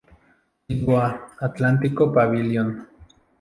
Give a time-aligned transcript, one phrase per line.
[0.67, 1.05] Lisboa,
[1.47, 2.69] Atlántico Pavilion.